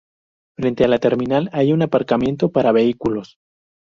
Frente 0.57 0.83
a 0.83 0.87
la 0.87 0.97
terminal 0.97 1.51
hay 1.53 1.73
un 1.73 1.83
aparcamiento 1.83 2.49
para 2.51 2.71
vehículos. 2.71 3.37